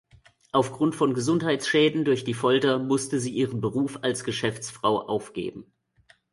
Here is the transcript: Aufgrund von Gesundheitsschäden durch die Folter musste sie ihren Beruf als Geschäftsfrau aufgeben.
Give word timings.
Aufgrund 0.51 0.95
von 0.95 1.13
Gesundheitsschäden 1.13 2.05
durch 2.05 2.23
die 2.23 2.33
Folter 2.33 2.79
musste 2.79 3.19
sie 3.19 3.33
ihren 3.35 3.61
Beruf 3.61 3.99
als 4.01 4.23
Geschäftsfrau 4.23 4.99
aufgeben. 5.05 5.71